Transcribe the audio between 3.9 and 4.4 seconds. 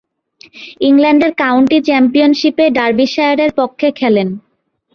খেলেন।